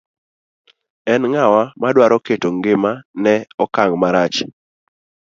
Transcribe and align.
En 1.13 1.21
ng'awa 1.31 1.63
madwaro 1.81 2.17
keto 2.25 2.49
ng'ima 2.57 2.91
ne 3.23 3.33
okang' 3.63 3.97
marach. 4.01 4.37